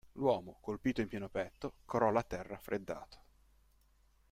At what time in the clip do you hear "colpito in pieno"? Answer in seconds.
0.61-1.29